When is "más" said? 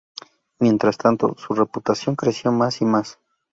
2.51-2.81, 2.85-3.19